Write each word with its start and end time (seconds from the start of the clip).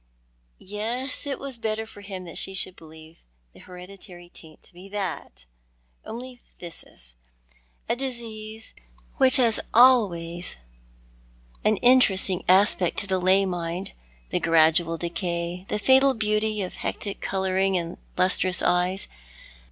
Yes, 0.57 1.27
it 1.27 1.37
was 1.37 1.59
better 1.59 1.85
for 1.85 2.01
him 2.01 2.25
that 2.25 2.39
she 2.39 2.55
should 2.55 2.75
believe 2.75 3.19
the 3.53 3.59
hereditary 3.59 4.29
taint 4.29 4.63
to 4.63 4.73
be 4.73 4.89
that— 4.89 5.45
only 6.03 6.41
phthisis— 6.59 7.13
a 7.87 7.95
disease 7.95 8.73
which 9.17 9.35
has 9.37 9.59
always 9.75 10.53
an 10.53 10.55
lOO 10.55 10.61
ThoiL 10.71 11.53
art 11.53 11.61
the 11.61 11.69
]\Ia?i. 11.87 11.91
interesting 11.93 12.45
aspect 12.49 12.97
to 12.97 13.05
the 13.05 13.19
lay 13.21 13.45
mind— 13.45 13.91
tlie 14.31 14.41
gradual 14.41 14.97
decay, 14.97 15.67
tlie 15.69 15.79
fatal 15.79 16.15
beauty 16.15 16.63
of 16.63 16.77
hectic 16.77 17.21
colouring 17.21 17.77
and 17.77 17.99
lustrous 18.17 18.63
eyes. 18.63 19.07